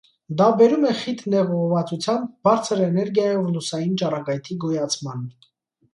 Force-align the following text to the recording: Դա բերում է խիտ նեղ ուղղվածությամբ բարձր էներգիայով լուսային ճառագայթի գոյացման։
Դա 0.39 0.45
բերում 0.61 0.85
է 0.91 0.93
խիտ 1.01 1.19
նեղ 1.33 1.51
ուղղվածությամբ 1.57 2.33
բարձր 2.49 2.83
էներգիայով 2.89 3.47
լուսային 3.59 3.95
ճառագայթի 4.03 4.59
գոյացման։ 4.65 5.29